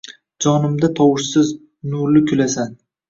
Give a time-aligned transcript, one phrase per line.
[0.45, 1.51] Jonimda tovushsiz,
[1.93, 2.73] nurli kulasan…